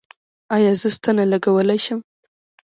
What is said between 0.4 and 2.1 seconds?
ایا زه ستنه لګولی شم؟